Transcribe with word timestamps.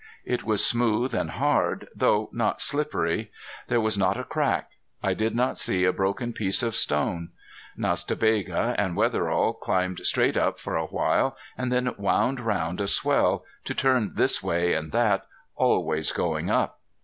It 0.25 0.43
was 0.43 0.65
smooth 0.65 1.13
and 1.13 1.29
hard, 1.29 1.87
though 1.95 2.27
not 2.33 2.59
slippery. 2.59 3.31
There 3.67 3.79
was 3.79 3.99
not 3.99 4.19
a 4.19 4.23
crack. 4.23 4.71
I 5.03 5.13
did 5.13 5.35
not 5.35 5.59
see 5.59 5.85
a 5.85 5.93
broken 5.93 6.33
piece 6.33 6.63
of 6.63 6.73
stone. 6.75 7.29
Nas 7.77 8.03
ta 8.03 8.15
Bega 8.15 8.73
and 8.79 8.95
Wetherill 8.95 9.53
climbed 9.53 9.99
straight 10.03 10.37
up 10.37 10.57
for 10.57 10.75
a 10.75 10.87
while 10.87 11.37
and 11.55 11.71
then 11.71 11.93
wound 11.99 12.39
round 12.39 12.81
a 12.81 12.87
swell, 12.87 13.45
to 13.63 13.75
turn 13.75 14.13
this 14.15 14.41
way 14.41 14.73
and 14.73 14.91
that, 14.91 15.27
always 15.55 16.11
going 16.11 16.49
up. 16.49 16.79